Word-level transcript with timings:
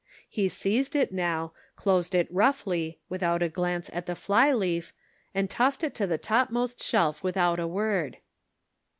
Pie 0.35 0.47
seized 0.47 0.95
it 0.95 1.11
now, 1.11 1.53
closed 1.75 2.15
it 2.15 2.27
roughly, 2.33 2.97
without 3.07 3.43
a 3.43 3.49
glance 3.49 3.87
at 3.93 4.07
the 4.07 4.15
fly 4.15 4.51
leaf, 4.51 4.93
and 5.35 5.47
tossed 5.47 5.83
it 5.83 5.93
to 5.93 6.07
the 6.07 6.17
topmost 6.17 6.81
shelf 6.83 7.23
without 7.23 7.59
a 7.59 7.67
word. 7.67 8.17